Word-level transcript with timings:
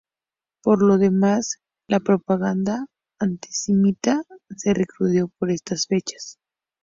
Por 0.63 0.81
lo 0.81 0.97
demás, 0.97 1.57
la 1.87 1.99
propaganda 1.99 2.87
antisemita 3.19 4.23
se 4.49 4.73
recrudeció 4.73 5.27
por 5.37 5.51
esas 5.51 5.85
fechas. 5.85 6.39